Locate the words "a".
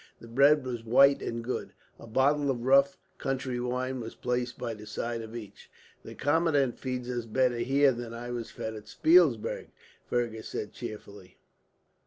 1.99-2.07